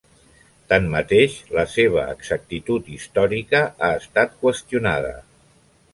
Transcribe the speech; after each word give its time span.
Tanmateix, 0.71 1.35
la 1.57 1.65
seva 1.73 2.07
exactitud 2.15 2.89
històrica 2.97 3.63
ha 3.89 3.93
estat 4.03 4.37
qüestionada. 4.45 5.17